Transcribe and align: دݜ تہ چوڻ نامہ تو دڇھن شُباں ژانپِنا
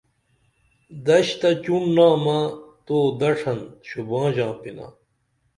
دݜ 1.05 1.27
تہ 1.39 1.49
چوڻ 1.63 1.83
نامہ 1.95 2.37
تو 2.85 2.97
دڇھن 3.19 3.59
شُباں 3.87 4.27
ژانپِنا 4.35 4.87